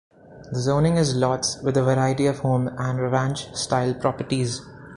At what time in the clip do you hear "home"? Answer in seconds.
2.39-2.69